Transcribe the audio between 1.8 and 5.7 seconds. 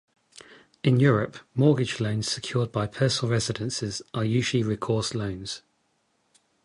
loans secured by personal residences are usually recourse loans.